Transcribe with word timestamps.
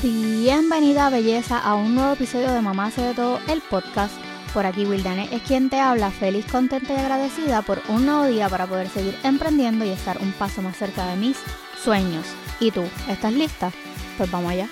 Bienvenida 0.00 1.10
belleza 1.10 1.58
a 1.58 1.74
un 1.74 1.94
nuevo 1.94 2.14
episodio 2.14 2.50
de 2.50 2.62
Mamá 2.62 2.86
hace 2.86 3.02
de 3.02 3.14
todo 3.14 3.38
el 3.46 3.60
podcast. 3.60 4.14
Por 4.54 4.64
aquí 4.64 4.86
Wildane 4.86 5.28
es 5.30 5.42
quien 5.42 5.68
te 5.68 5.78
habla, 5.78 6.10
feliz, 6.10 6.46
contenta 6.50 6.94
y 6.94 6.96
agradecida 6.96 7.60
por 7.60 7.82
un 7.90 8.06
nuevo 8.06 8.24
día 8.24 8.48
para 8.48 8.66
poder 8.66 8.88
seguir 8.88 9.14
emprendiendo 9.22 9.84
y 9.84 9.90
estar 9.90 10.16
un 10.22 10.32
paso 10.32 10.62
más 10.62 10.78
cerca 10.78 11.06
de 11.06 11.16
mis 11.16 11.36
sueños. 11.84 12.24
¿Y 12.58 12.70
tú? 12.70 12.82
¿Estás 13.06 13.34
lista? 13.34 13.70
Pues 14.16 14.30
vamos 14.30 14.52
allá. 14.52 14.66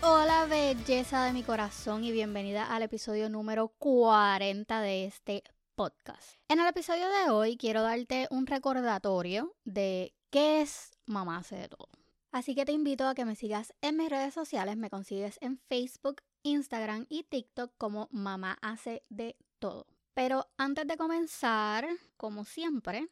Hola 0.00 0.46
belleza 0.46 1.24
de 1.24 1.32
mi 1.32 1.42
corazón 1.42 2.04
y 2.04 2.12
bienvenida 2.12 2.72
al 2.72 2.82
episodio 2.82 3.28
número 3.28 3.66
40 3.78 4.80
de 4.80 5.06
este 5.06 5.42
podcast. 5.74 6.38
En 6.48 6.60
el 6.60 6.66
episodio 6.66 7.08
de 7.08 7.30
hoy 7.30 7.56
quiero 7.56 7.82
darte 7.82 8.26
un 8.30 8.46
recordatorio 8.46 9.54
de 9.64 10.14
qué 10.30 10.62
es 10.62 10.92
Mamá 11.06 11.38
hace 11.38 11.56
de 11.56 11.68
todo. 11.68 11.88
Así 12.32 12.54
que 12.54 12.64
te 12.64 12.72
invito 12.72 13.06
a 13.06 13.14
que 13.14 13.24
me 13.24 13.36
sigas 13.36 13.74
en 13.80 13.96
mis 13.96 14.10
redes 14.10 14.34
sociales, 14.34 14.76
me 14.76 14.90
consigues 14.90 15.38
en 15.40 15.58
Facebook, 15.58 16.22
Instagram 16.42 17.06
y 17.08 17.24
TikTok 17.24 17.72
como 17.78 18.08
Mamá 18.10 18.58
hace 18.62 19.04
de 19.08 19.36
todo. 19.58 19.86
Pero 20.14 20.46
antes 20.56 20.86
de 20.86 20.96
comenzar, 20.96 21.86
como 22.16 22.44
siempre, 22.44 23.08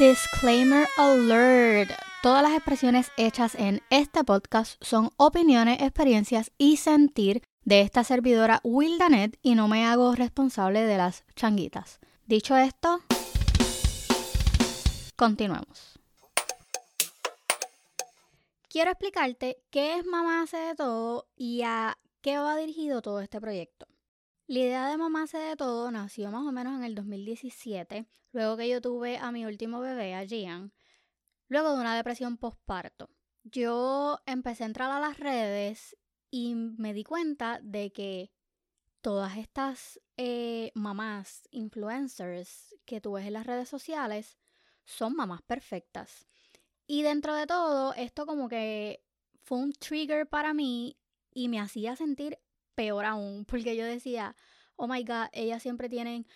Disclaimer 0.00 0.88
alert. 0.96 1.92
Todas 2.20 2.42
las 2.42 2.52
expresiones 2.54 3.12
hechas 3.16 3.54
en 3.54 3.82
este 3.88 4.24
podcast 4.24 4.82
son 4.82 5.10
opiniones, 5.16 5.80
experiencias 5.80 6.50
y 6.58 6.78
sentir 6.78 7.42
de 7.66 7.80
esta 7.80 8.04
servidora 8.04 8.60
Wildanet 8.62 9.38
y 9.42 9.56
no 9.56 9.66
me 9.66 9.84
hago 9.84 10.14
responsable 10.14 10.82
de 10.82 10.96
las 10.96 11.24
changuitas. 11.34 11.98
Dicho 12.24 12.56
esto, 12.56 13.02
continuemos. 15.16 15.98
Quiero 18.70 18.92
explicarte 18.92 19.58
qué 19.70 19.98
es 19.98 20.06
Mamá 20.06 20.42
hace 20.42 20.58
de 20.58 20.74
todo 20.76 21.28
y 21.34 21.62
a 21.62 21.98
qué 22.20 22.38
va 22.38 22.56
dirigido 22.56 23.02
todo 23.02 23.20
este 23.20 23.40
proyecto. 23.40 23.88
La 24.46 24.60
idea 24.60 24.88
de 24.88 24.96
Mamá 24.96 25.24
hace 25.24 25.38
de 25.38 25.56
todo 25.56 25.90
nació 25.90 26.30
más 26.30 26.46
o 26.46 26.52
menos 26.52 26.78
en 26.78 26.84
el 26.84 26.94
2017, 26.94 28.06
luego 28.30 28.56
que 28.56 28.68
yo 28.68 28.80
tuve 28.80 29.18
a 29.18 29.32
mi 29.32 29.44
último 29.44 29.80
bebé, 29.80 30.14
a 30.14 30.24
Gian, 30.24 30.72
luego 31.48 31.74
de 31.74 31.80
una 31.80 31.96
depresión 31.96 32.36
postparto. 32.36 33.10
Yo 33.42 34.20
empecé 34.24 34.62
a 34.62 34.66
entrar 34.66 34.92
a 34.92 35.00
las 35.00 35.18
redes 35.18 35.96
y 36.30 36.54
me 36.54 36.92
di 36.92 37.04
cuenta 37.04 37.60
de 37.62 37.92
que 37.92 38.32
todas 39.00 39.36
estas 39.36 40.00
eh, 40.16 40.72
mamás, 40.74 41.46
influencers 41.50 42.74
que 42.84 43.00
tú 43.00 43.12
ves 43.12 43.26
en 43.26 43.34
las 43.34 43.46
redes 43.46 43.68
sociales, 43.68 44.36
son 44.84 45.14
mamás 45.14 45.42
perfectas. 45.42 46.26
Y 46.86 47.02
dentro 47.02 47.34
de 47.34 47.46
todo, 47.46 47.94
esto 47.94 48.26
como 48.26 48.48
que 48.48 49.04
fue 49.42 49.58
un 49.58 49.72
trigger 49.72 50.28
para 50.28 50.54
mí 50.54 50.98
y 51.32 51.48
me 51.48 51.60
hacía 51.60 51.96
sentir 51.96 52.38
peor 52.74 53.04
aún, 53.04 53.44
porque 53.44 53.76
yo 53.76 53.84
decía, 53.84 54.36
oh 54.76 54.86
my 54.86 55.02
god, 55.04 55.28
ellas 55.32 55.62
siempre 55.62 55.88
tienen 55.88 56.26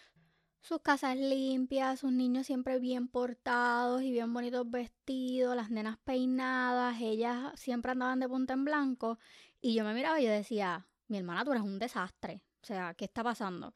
sus 0.61 0.81
casas 0.83 1.17
limpias, 1.17 2.01
sus 2.01 2.13
niños 2.13 2.47
siempre 2.47 2.79
bien 2.79 3.09
portados 3.09 4.03
y 4.03 4.13
bien 4.13 4.33
bonitos 4.33 4.71
vestidos, 4.71 5.57
las 5.57 5.71
nenas 5.71 5.99
peinadas, 6.05 7.01
ellas 7.01 7.59
siempre 7.59 7.93
andaban 7.93 8.21
de 8.21 8.29
punta 8.29 8.55
en 8.55 8.65
blanco 8.65 9.19
y 9.61 9.75
yo 9.75 9.85
me 9.85 9.95
miraba 9.95 10.21
y 10.21 10.25
yo 10.25 10.31
decía, 10.31 10.87
mi 11.09 11.19
hermana, 11.19 11.45
tú 11.45 11.53
eres 11.53 11.65
un 11.65 11.79
desastre. 11.79 12.43
O 12.63 12.67
sea, 12.67 12.95
¿qué 12.95 13.07
está 13.07 13.25
pasando? 13.25 13.75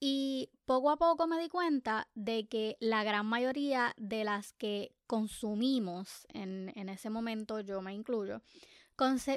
Y 0.00 0.50
poco 0.64 0.90
a 0.90 0.96
poco 0.96 1.28
me 1.28 1.40
di 1.40 1.48
cuenta 1.48 2.08
de 2.14 2.48
que 2.48 2.76
la 2.80 3.04
gran 3.04 3.24
mayoría 3.24 3.94
de 3.96 4.24
las 4.24 4.52
que 4.52 4.96
consumimos 5.06 6.26
en, 6.32 6.68
ese 6.88 7.08
momento, 7.08 7.60
yo 7.60 7.80
me 7.82 7.94
incluyo, 7.94 8.42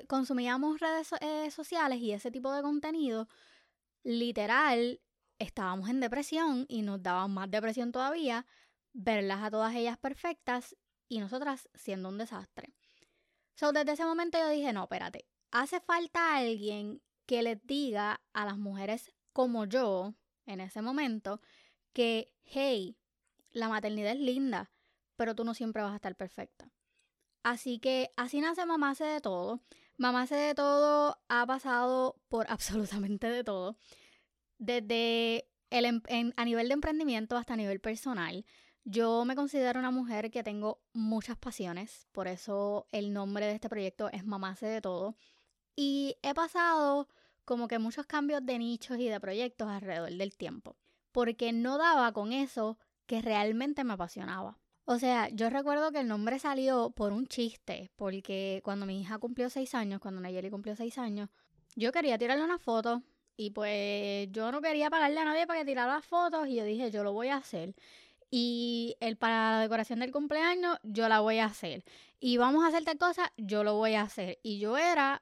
consumíamos 0.07 0.79
redes 0.79 1.11
eh, 1.21 1.51
sociales 1.51 1.99
y 1.99 2.13
ese 2.13 2.31
tipo 2.31 2.51
de 2.51 2.63
contenido, 2.63 3.27
literal, 4.03 4.99
estábamos 5.40 5.90
en 5.90 6.00
depresión 6.00 6.66
y 6.68 6.81
nos 6.81 7.01
daba 7.01 7.28
más 7.28 7.50
depresión 7.50 7.91
todavía 7.91 8.46
verlas 8.94 9.44
a 9.44 9.51
todas 9.51 9.75
ellas 9.75 9.97
perfectas 9.97 10.75
y 11.07 11.19
nosotras 11.19 11.69
siendo 11.73 12.09
un 12.09 12.18
desastre. 12.18 12.73
So, 13.56 13.72
desde 13.72 13.94
ese 13.94 14.06
momento 14.06 14.38
yo 14.38 14.50
dije, 14.50 14.73
no, 14.73 14.84
espérate, 14.84 15.25
hace 15.51 15.79
falta 15.79 16.38
alguien 16.38 17.01
que 17.25 17.41
les 17.41 17.66
diga 17.66 18.22
a 18.34 18.46
las 18.46 18.57
mujeres 18.57 19.12
como 19.34 19.66
yo, 19.66 20.13
en 20.46 20.62
ese 20.62 20.81
momento, 20.81 21.41
que, 21.94 22.34
hey, 22.44 22.97
la 23.52 23.69
maternidad 23.69 24.12
es 24.12 24.19
linda, 24.19 24.72
pero 25.16 25.35
tú 25.35 25.44
no 25.44 25.53
siempre 25.53 25.81
vas 25.81 25.94
a 25.94 25.96
estar 25.96 26.16
perfecta. 26.16 26.72
Así 27.44 27.79
que 27.79 28.12
así 28.17 28.41
nace 28.41 28.66
Mamá 28.66 28.91
hace 28.91 29.06
de 29.06 29.22
todo. 29.22 29.62
Mamá 29.97 30.23
hace 30.23 30.35
de 30.35 30.56
todo 30.56 31.22
ha 31.29 31.46
pasado 31.46 32.19
por 32.28 32.47
absolutamente 32.50 33.29
de 33.29 33.44
todo. 33.44 33.78
Desde 34.57 35.47
el, 35.69 35.85
em, 36.07 36.31
a 36.35 36.45
nivel 36.45 36.67
de 36.67 36.73
emprendimiento 36.73 37.38
hasta 37.38 37.53
a 37.53 37.57
nivel 37.57 37.79
personal. 37.79 38.45
Yo 38.83 39.25
me 39.25 39.35
considero 39.35 39.79
una 39.79 39.91
mujer 39.91 40.29
que 40.29 40.43
tengo 40.43 40.79
muchas 40.93 41.38
pasiones, 41.38 42.07
por 42.11 42.27
eso 42.27 42.85
el 42.91 43.13
nombre 43.13 43.47
de 43.47 43.53
este 43.53 43.69
proyecto 43.69 44.09
es 44.11 44.23
Mamá 44.25 44.49
hace 44.51 44.67
de 44.67 44.81
todo. 44.81 45.16
Y 45.75 46.17
he 46.21 46.33
pasado 46.33 47.07
como 47.45 47.67
que 47.67 47.79
muchos 47.79 48.05
cambios 48.05 48.45
de 48.45 48.59
nichos 48.59 48.97
y 48.99 49.07
de 49.09 49.19
proyectos 49.19 49.67
alrededor 49.67 50.11
del 50.11 50.38
tiempo, 50.38 50.77
porque 51.11 51.51
no 51.51 51.77
daba 51.77 52.11
con 52.11 52.31
eso 52.31 52.77
que 53.07 53.22
realmente 53.22 53.83
me 53.83 53.93
apasionaba. 53.93 54.59
O 54.85 54.99
sea, 54.99 55.29
yo 55.29 55.49
recuerdo 55.49 55.91
que 55.91 55.99
el 56.01 56.07
nombre 56.07 56.37
salió 56.37 56.91
por 56.91 57.11
un 57.11 57.25
chiste, 57.27 57.91
porque 57.95 58.61
cuando 58.63 58.85
mi 58.85 59.01
hija 59.01 59.17
cumplió 59.17 59.49
seis 59.49 59.73
años, 59.73 59.99
cuando 59.99 60.22
Nayeli 60.22 60.51
cumplió 60.51 60.75
seis 60.75 60.99
años, 60.99 61.29
yo 61.75 61.91
quería 61.91 62.19
tirarle 62.19 62.43
una 62.43 62.59
foto 62.59 63.01
y 63.38 63.51
pues 63.51 64.31
yo 64.31 64.51
no 64.51 64.62
quería 64.62 64.90
pagarle 64.90 65.19
a 65.19 65.25
nadie 65.25 65.47
para 65.47 65.59
que 65.59 65.66
tirara 65.66 65.94
las 65.94 66.06
fotos 66.06 66.47
y 66.47 66.56
yo 66.56 66.63
dije, 66.63 66.91
yo 66.91 67.03
lo 67.03 67.13
voy 67.13 67.29
a 67.29 67.38
hacer. 67.38 67.75
Y 68.31 68.97
el 69.00 69.18
para 69.18 69.51
la 69.51 69.59
decoración 69.62 70.00
del 70.00 70.12
cumpleaños, 70.12 70.78
yo 70.84 71.07
la 71.09 71.19
voy 71.19 71.40
a 71.40 71.46
hacer. 71.46 71.84
Y 72.19 72.38
vamos 72.38 72.63
a 72.63 72.68
hacer 72.68 72.84
tal 72.84 72.97
cosa, 72.97 73.31
yo 73.38 73.63
lo 73.63 73.75
voy 73.75 73.94
a 73.94 74.01
hacer. 74.01 74.40
Y 74.41 74.59
yo 74.59 74.78
era 74.78 75.22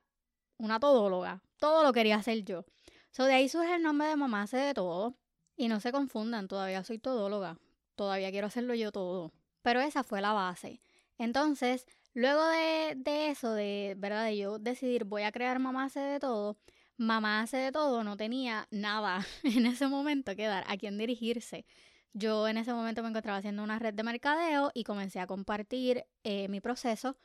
una 0.57 0.79
todóloga. 0.79 1.41
Todo 1.57 1.83
lo 1.83 1.93
quería 1.93 2.15
hacer 2.15 2.43
yo. 2.43 2.65
So, 3.11 3.25
de 3.25 3.33
ahí 3.33 3.49
surge 3.49 3.75
el 3.75 3.83
nombre 3.83 4.07
de 4.07 4.15
mamá 4.15 4.43
hace 4.43 4.57
de 4.57 4.73
todo. 4.73 5.15
Y 5.55 5.67
no 5.67 5.79
se 5.79 5.91
confundan, 5.91 6.47
todavía 6.47 6.83
soy 6.83 6.99
todóloga. 6.99 7.59
Todavía 7.95 8.31
quiero 8.31 8.47
hacerlo 8.47 8.73
yo 8.73 8.91
todo. 8.91 9.31
Pero 9.61 9.81
esa 9.81 10.03
fue 10.03 10.21
la 10.21 10.33
base. 10.33 10.81
Entonces, 11.17 11.85
luego 12.13 12.43
de, 12.47 12.93
de 12.95 13.29
eso, 13.29 13.53
de 13.53 13.95
verdad, 13.97 14.25
de 14.25 14.37
yo 14.37 14.59
decidir 14.59 15.03
voy 15.03 15.23
a 15.23 15.31
crear 15.31 15.59
mamá 15.59 15.85
hace 15.85 15.99
de 15.99 16.19
todo, 16.19 16.57
mamá 16.97 17.41
hace 17.41 17.57
de 17.57 17.71
todo, 17.71 18.03
no 18.03 18.17
tenía 18.17 18.67
nada 18.71 19.25
en 19.43 19.65
ese 19.65 19.87
momento 19.87 20.35
que 20.35 20.45
dar, 20.47 20.63
a 20.67 20.77
quién 20.77 20.97
dirigirse. 20.97 21.65
Yo 22.13 22.47
en 22.47 22.57
ese 22.57 22.73
momento 22.73 23.01
me 23.01 23.09
encontraba 23.09 23.39
haciendo 23.39 23.63
una 23.63 23.79
red 23.79 23.93
de 23.93 24.03
mercadeo 24.03 24.71
y 24.73 24.83
comencé 24.83 25.19
a 25.19 25.27
compartir 25.27 26.05
eh, 26.23 26.47
mi 26.47 26.61
proceso 26.61 27.17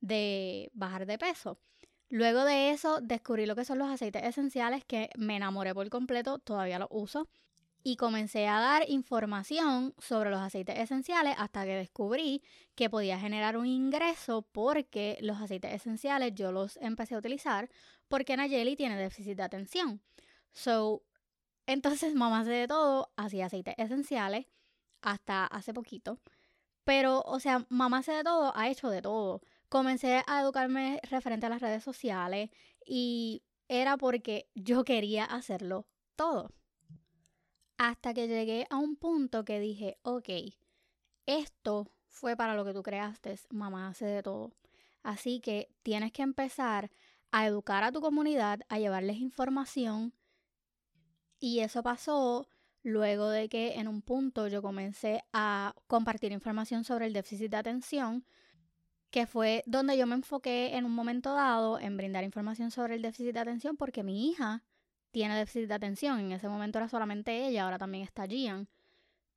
de 0.00 0.70
bajar 0.74 1.06
de 1.06 1.18
peso. 1.18 1.58
Luego 2.08 2.44
de 2.44 2.70
eso 2.70 3.00
descubrí 3.00 3.46
lo 3.46 3.56
que 3.56 3.64
son 3.64 3.78
los 3.78 3.88
aceites 3.88 4.24
esenciales 4.24 4.84
que 4.84 5.10
me 5.16 5.36
enamoré 5.36 5.74
por 5.74 5.88
completo, 5.90 6.38
todavía 6.38 6.78
los 6.78 6.88
uso. 6.90 7.28
Y 7.88 7.96
comencé 7.96 8.46
a 8.46 8.60
dar 8.60 8.84
información 8.90 9.94
sobre 9.96 10.28
los 10.28 10.40
aceites 10.40 10.78
esenciales 10.78 11.34
hasta 11.38 11.64
que 11.64 11.74
descubrí 11.74 12.42
que 12.74 12.90
podía 12.90 13.18
generar 13.18 13.56
un 13.56 13.64
ingreso 13.64 14.42
porque 14.42 15.16
los 15.22 15.40
aceites 15.40 15.72
esenciales 15.72 16.34
yo 16.34 16.52
los 16.52 16.76
empecé 16.82 17.14
a 17.14 17.18
utilizar 17.18 17.70
porque 18.06 18.36
Nayeli 18.36 18.76
tiene 18.76 18.98
déficit 18.98 19.38
de 19.38 19.42
atención. 19.42 20.02
So, 20.52 21.02
entonces 21.66 22.14
mamá 22.14 22.40
hace 22.40 22.50
de 22.50 22.68
todo, 22.68 23.10
hacía 23.16 23.46
aceites 23.46 23.74
esenciales 23.78 24.44
hasta 25.00 25.46
hace 25.46 25.72
poquito. 25.72 26.18
Pero, 26.84 27.22
o 27.22 27.40
sea, 27.40 27.64
mamá 27.70 28.00
hace 28.00 28.12
de 28.12 28.22
todo, 28.22 28.54
ha 28.54 28.68
hecho 28.68 28.90
de 28.90 29.00
todo 29.00 29.40
comencé 29.70 30.22
a 30.26 30.42
educarme 30.42 31.00
referente 31.10 31.46
a 31.46 31.48
las 31.48 31.62
redes 31.62 31.84
sociales 31.84 32.50
y 32.84 33.42
era 33.66 33.96
porque 33.96 34.50
yo 34.54 34.84
quería 34.84 35.24
hacerlo 35.24 35.86
todo. 36.16 36.50
Hasta 37.78 38.12
que 38.12 38.28
llegué 38.28 38.66
a 38.70 38.76
un 38.76 38.96
punto 38.96 39.44
que 39.44 39.60
dije, 39.60 39.98
ok, 40.02 40.28
esto 41.26 41.90
fue 42.08 42.36
para 42.36 42.54
lo 42.54 42.64
que 42.64 42.74
tú 42.74 42.82
creaste, 42.82 43.38
mamá 43.50 43.88
hace 43.88 44.04
de 44.04 44.22
todo. 44.22 44.52
Así 45.02 45.40
que 45.40 45.70
tienes 45.82 46.12
que 46.12 46.22
empezar 46.22 46.90
a 47.30 47.46
educar 47.46 47.84
a 47.84 47.92
tu 47.92 48.00
comunidad, 48.00 48.60
a 48.68 48.78
llevarles 48.78 49.18
información. 49.18 50.12
Y 51.38 51.60
eso 51.60 51.82
pasó 51.82 52.48
luego 52.82 53.28
de 53.28 53.48
que 53.48 53.74
en 53.74 53.86
un 53.86 54.02
punto 54.02 54.48
yo 54.48 54.60
comencé 54.60 55.22
a 55.32 55.74
compartir 55.86 56.32
información 56.32 56.84
sobre 56.84 57.06
el 57.06 57.12
déficit 57.12 57.50
de 57.50 57.56
atención 57.56 58.24
que 59.10 59.26
fue 59.26 59.62
donde 59.66 59.96
yo 59.96 60.06
me 60.06 60.14
enfoqué 60.14 60.76
en 60.76 60.84
un 60.84 60.92
momento 60.92 61.32
dado 61.34 61.78
en 61.78 61.96
brindar 61.96 62.24
información 62.24 62.70
sobre 62.70 62.94
el 62.94 63.02
déficit 63.02 63.32
de 63.32 63.40
atención 63.40 63.76
porque 63.76 64.02
mi 64.02 64.28
hija 64.28 64.64
tiene 65.10 65.36
déficit 65.36 65.68
de 65.68 65.74
atención. 65.74 66.20
En 66.20 66.32
ese 66.32 66.48
momento 66.48 66.78
era 66.78 66.88
solamente 66.88 67.46
ella, 67.46 67.64
ahora 67.64 67.78
también 67.78 68.04
está 68.04 68.26
Gian. 68.26 68.68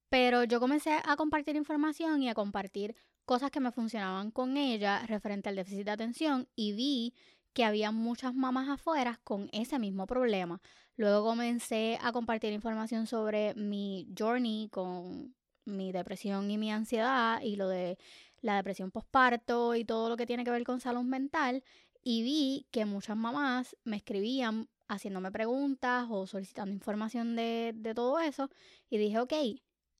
Pero 0.09 0.43
yo 0.43 0.59
comencé 0.59 0.99
a 1.03 1.15
compartir 1.15 1.55
información 1.55 2.21
y 2.21 2.29
a 2.29 2.33
compartir 2.33 2.95
cosas 3.25 3.51
que 3.51 3.59
me 3.59 3.71
funcionaban 3.71 4.31
con 4.31 4.57
ella 4.57 5.05
referente 5.05 5.49
al 5.49 5.55
déficit 5.55 5.85
de 5.85 5.91
atención 5.91 6.47
y 6.55 6.73
vi 6.73 7.13
que 7.53 7.63
había 7.65 7.91
muchas 7.91 8.33
mamás 8.33 8.69
afuera 8.69 9.19
con 9.23 9.49
ese 9.51 9.79
mismo 9.79 10.07
problema. 10.07 10.61
Luego 10.95 11.23
comencé 11.23 11.97
a 12.01 12.11
compartir 12.11 12.53
información 12.53 13.07
sobre 13.07 13.53
mi 13.55 14.07
journey 14.17 14.69
con 14.69 15.35
mi 15.65 15.91
depresión 15.91 16.49
y 16.51 16.57
mi 16.57 16.71
ansiedad 16.71 17.41
y 17.41 17.55
lo 17.55 17.67
de 17.69 17.97
la 18.41 18.55
depresión 18.55 18.91
postparto 18.91 19.75
y 19.75 19.85
todo 19.85 20.09
lo 20.09 20.17
que 20.17 20.25
tiene 20.25 20.43
que 20.43 20.51
ver 20.51 20.63
con 20.63 20.79
salud 20.79 21.03
mental 21.03 21.63
y 22.03 22.23
vi 22.23 22.67
que 22.71 22.85
muchas 22.85 23.15
mamás 23.15 23.75
me 23.83 23.97
escribían 23.97 24.67
haciéndome 24.91 25.31
preguntas 25.31 26.07
o 26.09 26.27
solicitando 26.27 26.73
información 26.73 27.35
de, 27.35 27.71
de 27.75 27.93
todo 27.93 28.19
eso 28.19 28.49
y 28.89 28.97
dije, 28.97 29.19
ok, 29.19 29.33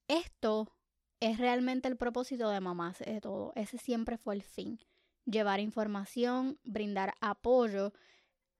esto 0.08 0.72
es 1.22 1.38
realmente 1.38 1.88
el 1.88 1.98
propósito 1.98 2.50
de 2.50 2.60
mamás 2.60 3.00
de 3.00 3.22
todo, 3.22 3.54
ese 3.56 3.78
siempre 3.78 4.18
fue 4.18 4.36
el 4.36 4.44
fin, 4.44 4.80
llevar 5.26 5.60
información, 5.60 6.60
brindar 6.64 7.14
apoyo 7.22 7.94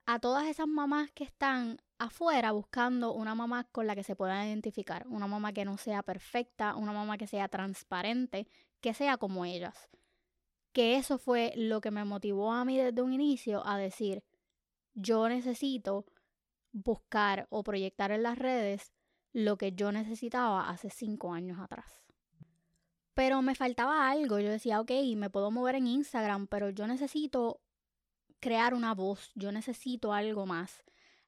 a 0.06 0.18
todas 0.18 0.46
esas 0.46 0.66
mamás 0.66 1.10
que 1.12 1.24
están 1.24 1.78
afuera 1.98 2.52
buscando 2.52 3.12
una 3.12 3.34
mamá 3.34 3.64
con 3.70 3.86
la 3.86 3.94
que 3.94 4.02
se 4.02 4.16
puedan 4.16 4.46
identificar, 4.48 5.06
una 5.08 5.26
mamá 5.26 5.52
que 5.52 5.64
no 5.64 5.76
sea 5.76 6.02
perfecta, 6.02 6.74
una 6.76 6.92
mamá 6.92 7.18
que 7.18 7.26
sea 7.26 7.48
transparente, 7.48 8.48
que 8.80 8.94
sea 8.94 9.18
como 9.18 9.44
ellas. 9.44 9.88
Que 10.72 10.96
eso 10.96 11.18
fue 11.18 11.52
lo 11.56 11.80
que 11.80 11.90
me 11.90 12.04
motivó 12.04 12.52
a 12.52 12.64
mí 12.64 12.78
desde 12.78 13.02
un 13.02 13.12
inicio 13.12 13.64
a 13.66 13.76
decir, 13.76 14.24
yo 14.94 15.28
necesito 15.28 16.06
buscar 16.72 17.46
o 17.50 17.62
proyectar 17.62 18.10
en 18.10 18.22
las 18.22 18.38
redes 18.38 18.92
lo 19.32 19.56
que 19.56 19.72
yo 19.72 19.92
necesitaba 19.92 20.68
hace 20.68 20.90
cinco 20.90 21.32
años 21.32 21.58
atrás. 21.60 22.02
Pero 23.14 23.42
me 23.42 23.54
faltaba 23.54 24.10
algo, 24.10 24.38
yo 24.38 24.50
decía, 24.50 24.80
ok, 24.80 24.90
me 25.16 25.30
puedo 25.30 25.50
mover 25.50 25.74
en 25.74 25.86
Instagram, 25.86 26.46
pero 26.46 26.70
yo 26.70 26.86
necesito 26.86 27.60
crear 28.40 28.74
una 28.74 28.94
voz, 28.94 29.30
yo 29.34 29.52
necesito 29.52 30.12
algo 30.12 30.46
más. 30.46 30.82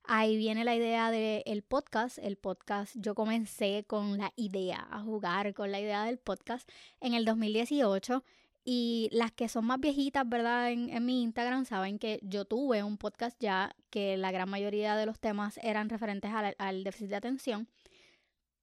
Ahí 0.07 0.37
viene 0.37 0.65
la 0.65 0.77
idea 0.77 1.11
del 1.11 1.63
podcast. 1.63 2.19
El 2.19 2.37
podcast, 2.37 2.95
yo 2.99 3.15
comencé 3.15 3.85
con 3.87 4.19
la 4.19 4.35
idea, 4.37 4.87
a 4.91 5.01
jugar 5.01 5.55
con 5.55 5.73
la 5.73 5.81
idea 5.81 6.05
del 6.05 6.19
podcast 6.19 6.69
en 7.01 7.15
el 7.15 7.25
2018. 7.25 8.23
Y 8.65 9.11
las 9.13 9.31
que 9.33 9.49
son 9.49 9.67
más 9.67 9.79
viejitas, 9.79 10.27
¿verdad? 10.27 10.71
En, 10.71 11.05
mi 11.05 11.23
Instagram 11.23 11.67
saben 11.67 11.99
que 11.99 12.19
yo 12.23 12.47
tuve 12.47 12.83
un 12.83 12.97
podcast 12.97 13.39
ya 13.39 13.77
que 13.91 14.17
la 14.17 14.33
gran 14.33 14.49
mayoría 14.49 14.97
de 14.97 15.07
los 15.07 15.21
temas 15.21 15.59
eran 15.63 15.91
referentes 15.91 16.33
al, 16.33 16.55
al 16.59 16.85
déficit 16.85 17.11
de 17.11 17.17
atención. 17.17 17.69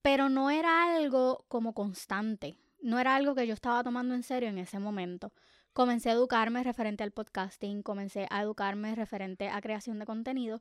Pero 0.01 0.29
no 0.29 0.49
era 0.49 0.95
algo 0.95 1.45
como 1.47 1.73
constante. 1.73 2.57
No 2.81 2.97
era 2.97 3.15
algo 3.15 3.35
que 3.35 3.45
yo 3.45 3.53
estaba 3.53 3.83
tomando 3.83 4.15
en 4.15 4.23
serio 4.23 4.49
en 4.49 4.57
ese 4.57 4.79
momento 4.79 5.31
comencé 5.73 6.09
a 6.09 6.13
educarme 6.13 6.63
referente 6.63 7.03
al 7.03 7.11
podcasting, 7.11 7.81
comencé 7.81 8.27
a 8.29 8.41
educarme 8.41 8.93
referente 8.95 9.49
a 9.49 9.61
creación 9.61 9.99
de 9.99 10.05
contenido 10.05 10.59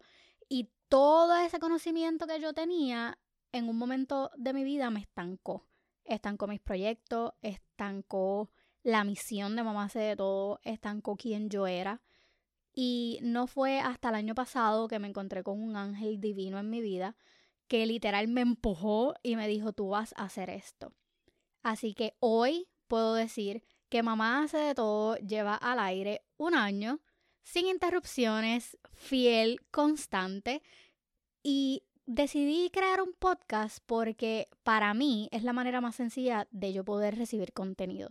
y 0.49 0.71
todo 0.89 1.37
ese 1.37 1.59
conocimiento 1.59 2.27
que 2.27 2.41
yo 2.41 2.53
tenía 2.53 3.19
en 3.53 3.69
un 3.69 3.77
momento 3.77 4.31
de 4.37 4.53
mi 4.53 4.65
vida 4.65 4.91
me 4.91 5.01
estancó. 5.01 5.67
Estancó 6.05 6.47
mis 6.47 6.61
proyectos, 6.61 7.33
estancó 7.43 8.51
la 8.83 9.05
misión 9.05 9.57
de 9.57 9.63
mamá 9.63 9.85
hace 9.85 10.01
de 10.01 10.17
todo, 10.17 10.61
estancó 10.65 11.17
quién 11.17 11.51
yo 11.51 11.67
era. 11.67 12.01
Y 12.73 13.19
no 13.23 13.47
fue 13.47 13.81
hasta 13.81 14.11
el 14.11 14.15
año 14.15 14.35
pasado 14.35 14.89
que 14.89 14.99
me 14.99 15.09
encontré 15.09 15.43
con 15.43 15.61
un 15.61 15.77
ángel 15.77 16.21
divino 16.21 16.59
en 16.59 16.71
mi 16.71 16.81
vida 16.81 17.17
que 17.71 17.87
literal 17.87 18.27
me 18.27 18.41
empujó 18.41 19.15
y 19.23 19.37
me 19.37 19.47
dijo, 19.47 19.73
tú 19.73 19.91
vas 19.91 20.13
a 20.17 20.25
hacer 20.25 20.51
esto. 20.51 20.93
Así 21.63 21.95
que 21.95 22.17
hoy 22.19 22.69
puedo 22.89 23.15
decir 23.15 23.63
que 23.89 24.03
mamá 24.03 24.43
hace 24.43 24.59
de 24.59 24.75
todo 24.75 25.15
lleva 25.17 25.55
al 25.55 25.79
aire 25.79 26.25
un 26.37 26.55
año 26.55 27.01
sin 27.43 27.67
interrupciones, 27.67 28.77
fiel, 28.93 29.61
constante. 29.71 30.63
Y 31.43 31.85
decidí 32.07 32.71
crear 32.71 33.01
un 33.03 33.13
podcast 33.13 33.79
porque 33.87 34.49
para 34.65 34.93
mí 34.93 35.29
es 35.31 35.45
la 35.45 35.53
manera 35.53 35.81
más 35.81 35.95
sencilla 35.95 36.49
de 36.51 36.73
yo 36.73 36.85
poder 36.85 37.17
recibir 37.17 37.53
contenido. 37.53 38.11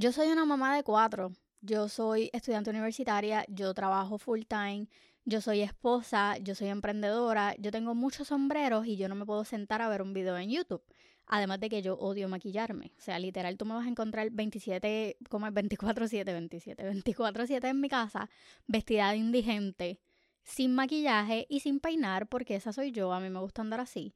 Yo 0.00 0.12
soy 0.12 0.28
una 0.28 0.44
mamá 0.44 0.76
de 0.76 0.84
cuatro. 0.84 1.32
Yo 1.60 1.88
soy 1.88 2.30
estudiante 2.32 2.70
universitaria, 2.70 3.44
yo 3.48 3.74
trabajo 3.74 4.16
full 4.16 4.42
time, 4.46 4.86
yo 5.24 5.40
soy 5.40 5.60
esposa, 5.60 6.38
yo 6.38 6.54
soy 6.54 6.68
emprendedora, 6.68 7.56
yo 7.58 7.72
tengo 7.72 7.96
muchos 7.96 8.28
sombreros 8.28 8.86
y 8.86 8.96
yo 8.96 9.08
no 9.08 9.16
me 9.16 9.26
puedo 9.26 9.44
sentar 9.44 9.82
a 9.82 9.88
ver 9.88 10.02
un 10.02 10.12
video 10.12 10.38
en 10.38 10.50
YouTube. 10.50 10.84
Además 11.26 11.58
de 11.58 11.68
que 11.68 11.82
yo 11.82 11.94
odio 11.98 12.28
maquillarme. 12.28 12.92
O 12.96 13.00
sea, 13.00 13.18
literal, 13.18 13.56
tú 13.56 13.64
me 13.64 13.74
vas 13.74 13.86
a 13.86 13.88
encontrar 13.88 14.30
27, 14.30 15.16
como 15.28 15.48
es 15.48 15.52
24-7, 15.52 16.24
27, 16.26 16.92
24-7 16.92 17.68
en 17.68 17.80
mi 17.80 17.88
casa, 17.88 18.30
vestida 18.68 19.10
de 19.10 19.16
indigente, 19.16 19.98
sin 20.44 20.76
maquillaje 20.76 21.48
y 21.50 21.58
sin 21.58 21.80
peinar, 21.80 22.28
porque 22.28 22.54
esa 22.54 22.72
soy 22.72 22.92
yo, 22.92 23.12
a 23.12 23.18
mí 23.18 23.30
me 23.30 23.40
gusta 23.40 23.62
andar 23.62 23.80
así. 23.80 24.14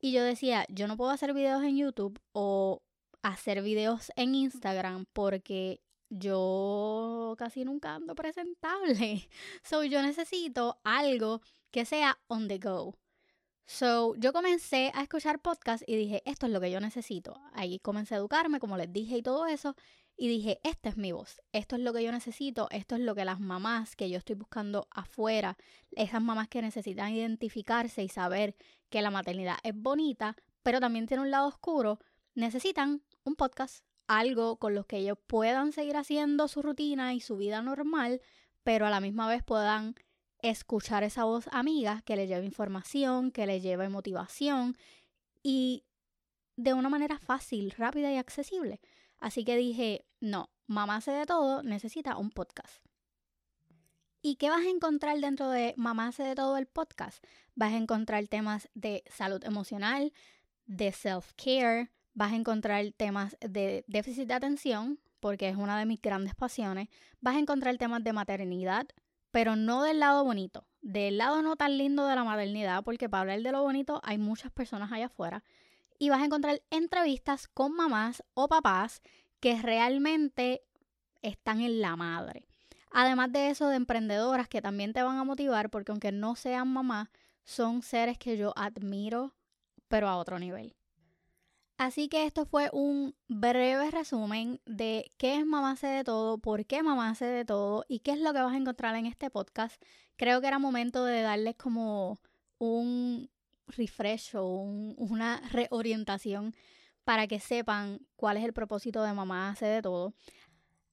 Y 0.00 0.10
yo 0.10 0.24
decía, 0.24 0.66
yo 0.70 0.88
no 0.88 0.96
puedo 0.96 1.12
hacer 1.12 1.34
videos 1.34 1.62
en 1.62 1.76
YouTube 1.76 2.18
o 2.32 2.82
hacer 3.22 3.62
videos 3.62 4.12
en 4.16 4.34
Instagram 4.34 5.06
porque 5.12 5.82
yo 6.08 7.34
casi 7.38 7.64
nunca 7.64 7.94
ando 7.94 8.14
presentable. 8.14 9.28
So 9.62 9.84
yo 9.84 10.02
necesito 10.02 10.80
algo 10.84 11.40
que 11.70 11.84
sea 11.84 12.18
on 12.28 12.48
the 12.48 12.58
go. 12.58 12.98
So, 13.72 14.16
yo 14.16 14.32
comencé 14.32 14.90
a 14.94 15.02
escuchar 15.02 15.40
podcasts 15.40 15.84
y 15.86 15.94
dije, 15.94 16.22
esto 16.24 16.46
es 16.46 16.52
lo 16.52 16.60
que 16.60 16.72
yo 16.72 16.80
necesito. 16.80 17.40
Ahí 17.52 17.78
comencé 17.78 18.16
a 18.16 18.18
educarme, 18.18 18.58
como 18.58 18.76
les 18.76 18.92
dije, 18.92 19.18
y 19.18 19.22
todo 19.22 19.46
eso. 19.46 19.76
Y 20.16 20.26
dije, 20.26 20.60
esta 20.64 20.88
es 20.88 20.96
mi 20.96 21.12
voz, 21.12 21.40
esto 21.52 21.76
es 21.76 21.82
lo 21.82 21.92
que 21.92 22.02
yo 22.02 22.10
necesito, 22.10 22.66
esto 22.72 22.96
es 22.96 23.00
lo 23.00 23.14
que 23.14 23.24
las 23.24 23.38
mamás 23.38 23.94
que 23.94 24.10
yo 24.10 24.18
estoy 24.18 24.34
buscando 24.34 24.88
afuera, 24.90 25.56
esas 25.92 26.20
mamás 26.20 26.48
que 26.48 26.60
necesitan 26.60 27.14
identificarse 27.14 28.02
y 28.02 28.08
saber 28.08 28.56
que 28.90 29.02
la 29.02 29.12
maternidad 29.12 29.58
es 29.62 29.72
bonita, 29.74 30.36
pero 30.64 30.80
también 30.80 31.06
tiene 31.06 31.22
un 31.22 31.30
lado 31.30 31.46
oscuro, 31.46 32.00
necesitan 32.34 33.02
un 33.24 33.36
podcast, 33.36 33.84
algo 34.06 34.56
con 34.56 34.74
los 34.74 34.86
que 34.86 34.98
ellos 34.98 35.18
puedan 35.26 35.72
seguir 35.72 35.96
haciendo 35.96 36.48
su 36.48 36.62
rutina 36.62 37.14
y 37.14 37.20
su 37.20 37.36
vida 37.36 37.62
normal, 37.62 38.20
pero 38.62 38.86
a 38.86 38.90
la 38.90 39.00
misma 39.00 39.28
vez 39.28 39.42
puedan 39.42 39.94
escuchar 40.42 41.04
esa 41.04 41.24
voz 41.24 41.48
amiga 41.52 42.02
que 42.02 42.16
le 42.16 42.26
lleva 42.26 42.44
información, 42.44 43.30
que 43.30 43.46
le 43.46 43.60
lleva 43.60 43.88
motivación 43.88 44.76
y 45.42 45.84
de 46.56 46.74
una 46.74 46.88
manera 46.88 47.18
fácil, 47.18 47.70
rápida 47.72 48.12
y 48.12 48.16
accesible. 48.16 48.80
Así 49.18 49.44
que 49.44 49.56
dije, 49.56 50.06
no, 50.20 50.50
mamá 50.66 50.96
hace 50.96 51.12
de 51.12 51.26
todo, 51.26 51.62
necesita 51.62 52.16
un 52.16 52.30
podcast. 52.30 52.82
¿Y 54.22 54.36
qué 54.36 54.50
vas 54.50 54.60
a 54.60 54.68
encontrar 54.68 55.18
dentro 55.18 55.48
de 55.48 55.72
Mamá 55.78 56.08
hace 56.08 56.22
de 56.22 56.34
todo 56.34 56.58
el 56.58 56.66
podcast? 56.66 57.24
Vas 57.54 57.72
a 57.72 57.78
encontrar 57.78 58.26
temas 58.28 58.68
de 58.74 59.02
salud 59.08 59.42
emocional, 59.44 60.12
de 60.66 60.92
self-care, 60.92 61.90
vas 62.20 62.32
a 62.32 62.36
encontrar 62.36 62.84
temas 62.98 63.34
de 63.40 63.82
déficit 63.86 64.28
de 64.28 64.34
atención, 64.34 64.98
porque 65.20 65.48
es 65.48 65.56
una 65.56 65.78
de 65.78 65.86
mis 65.86 66.02
grandes 66.02 66.34
pasiones, 66.34 66.90
vas 67.22 67.36
a 67.36 67.38
encontrar 67.38 67.78
temas 67.78 68.04
de 68.04 68.12
maternidad, 68.12 68.86
pero 69.30 69.56
no 69.56 69.82
del 69.84 70.00
lado 70.00 70.22
bonito, 70.22 70.66
del 70.82 71.16
lado 71.16 71.40
no 71.40 71.56
tan 71.56 71.78
lindo 71.78 72.06
de 72.06 72.14
la 72.14 72.22
maternidad, 72.22 72.84
porque 72.84 73.08
para 73.08 73.22
hablar 73.22 73.40
de 73.40 73.52
lo 73.52 73.62
bonito 73.62 74.02
hay 74.04 74.18
muchas 74.18 74.52
personas 74.52 74.92
allá 74.92 75.06
afuera. 75.06 75.42
Y 75.98 76.10
vas 76.10 76.20
a 76.20 76.26
encontrar 76.26 76.60
entrevistas 76.68 77.48
con 77.48 77.72
mamás 77.72 78.22
o 78.34 78.48
papás 78.48 79.00
que 79.40 79.56
realmente 79.62 80.60
están 81.22 81.62
en 81.62 81.80
la 81.80 81.96
madre. 81.96 82.46
Además 82.90 83.32
de 83.32 83.48
eso, 83.48 83.68
de 83.68 83.76
emprendedoras 83.76 84.46
que 84.46 84.60
también 84.60 84.92
te 84.92 85.02
van 85.02 85.16
a 85.16 85.24
motivar, 85.24 85.70
porque 85.70 85.92
aunque 85.92 86.12
no 86.12 86.36
sean 86.36 86.68
mamás, 86.68 87.08
son 87.44 87.80
seres 87.80 88.18
que 88.18 88.36
yo 88.36 88.52
admiro, 88.56 89.32
pero 89.88 90.06
a 90.06 90.18
otro 90.18 90.38
nivel. 90.38 90.76
Así 91.80 92.10
que 92.10 92.26
esto 92.26 92.44
fue 92.44 92.68
un 92.74 93.14
breve 93.26 93.90
resumen 93.90 94.60
de 94.66 95.12
qué 95.16 95.38
es 95.38 95.46
Mamá 95.46 95.70
hace 95.70 95.86
de 95.86 96.04
todo, 96.04 96.36
por 96.36 96.66
qué 96.66 96.82
Mamá 96.82 97.08
hace 97.08 97.24
de 97.24 97.46
todo 97.46 97.86
y 97.88 98.00
qué 98.00 98.10
es 98.10 98.20
lo 98.20 98.34
que 98.34 98.42
vas 98.42 98.52
a 98.52 98.58
encontrar 98.58 98.94
en 98.96 99.06
este 99.06 99.30
podcast. 99.30 99.82
Creo 100.16 100.42
que 100.42 100.48
era 100.48 100.58
momento 100.58 101.06
de 101.06 101.22
darles 101.22 101.56
como 101.56 102.20
un 102.58 103.30
refresh 103.68 104.36
o 104.36 104.44
una 104.46 105.40
reorientación 105.52 106.54
para 107.04 107.26
que 107.26 107.40
sepan 107.40 108.06
cuál 108.14 108.36
es 108.36 108.44
el 108.44 108.52
propósito 108.52 109.02
de 109.02 109.14
Mamá 109.14 109.48
hace 109.48 109.64
de 109.64 109.80
todo. 109.80 110.12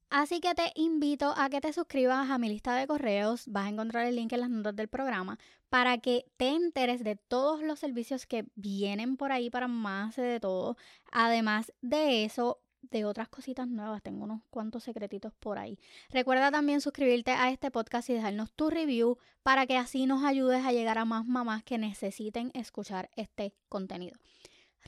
Así 0.09 0.39
que 0.39 0.55
te 0.55 0.71
invito 0.75 1.33
a 1.35 1.49
que 1.49 1.59
te 1.59 1.73
suscribas 1.73 2.29
a 2.29 2.37
mi 2.37 2.47
lista 2.47 2.75
de 2.75 2.87
correos, 2.87 3.43
vas 3.47 3.65
a 3.65 3.69
encontrar 3.69 4.05
el 4.05 4.15
link 4.15 4.31
en 4.31 4.39
las 4.39 4.49
notas 4.49 4.75
del 4.75 4.87
programa, 4.87 5.37
para 5.69 5.97
que 5.97 6.25
te 6.37 6.49
enteres 6.49 7.03
de 7.03 7.15
todos 7.17 7.61
los 7.61 7.79
servicios 7.79 8.25
que 8.25 8.45
vienen 8.55 9.17
por 9.17 9.31
ahí 9.33 9.49
para 9.49 9.67
más 9.67 10.15
de 10.15 10.39
todo. 10.39 10.77
Además 11.11 11.73
de 11.81 12.23
eso, 12.23 12.61
de 12.81 13.05
otras 13.05 13.29
cositas 13.29 13.67
nuevas. 13.67 14.01
Tengo 14.01 14.23
unos 14.23 14.41
cuantos 14.49 14.83
secretitos 14.83 15.33
por 15.33 15.57
ahí. 15.57 15.79
Recuerda 16.09 16.51
también 16.51 16.81
suscribirte 16.81 17.31
a 17.31 17.51
este 17.51 17.71
podcast 17.71 18.09
y 18.09 18.13
dejarnos 18.13 18.51
tu 18.53 18.69
review 18.69 19.17
para 19.43 19.65
que 19.65 19.77
así 19.77 20.05
nos 20.05 20.23
ayudes 20.23 20.65
a 20.65 20.71
llegar 20.71 20.97
a 20.97 21.05
más 21.05 21.25
mamás 21.25 21.63
que 21.63 21.77
necesiten 21.77 22.51
escuchar 22.53 23.09
este 23.15 23.53
contenido. 23.69 24.17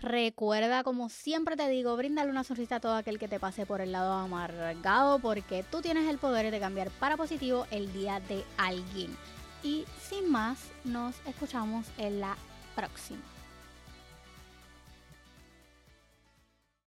Recuerda, 0.02 0.84
como 0.84 1.10
siempre 1.10 1.58
te 1.58 1.68
digo, 1.68 1.98
brindale 1.98 2.32
una 2.32 2.46
sonrisa 2.46 2.78
a 2.78 2.80
todo 2.80 2.96
aquel 2.96 3.20
que 3.20 3.28
te 3.28 3.40
pase 3.40 3.66
por 3.66 3.82
el 3.82 3.92
lado 3.92 4.14
amargado 4.14 5.20
porque 5.20 5.64
tú 5.70 5.82
tienes 5.82 6.08
el 6.08 6.18
poder 6.18 6.52
de 6.52 6.60
cambiar 6.60 6.90
para 6.90 7.18
positivo 7.18 7.68
el 7.70 7.92
día 7.92 8.22
de 8.22 8.46
alguien. 8.58 9.16
Y 9.62 9.84
sin 10.02 10.32
más, 10.32 10.60
nos 10.86 11.16
escuchamos 11.26 11.86
en 11.98 12.22
la 12.22 12.38
próxima. 12.76 13.20